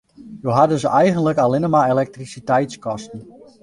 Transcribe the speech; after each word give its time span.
Jo 0.45 0.55
ha 0.59 0.63
dus 0.71 0.85
eigenlik 1.01 1.43
allinne 1.45 1.71
mar 1.77 1.93
elektrisiteitskosten. 1.95 3.29